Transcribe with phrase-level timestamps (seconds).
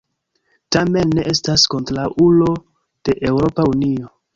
[0.75, 4.15] Tamen ne estas kontraŭulo de Eŭropa Unio.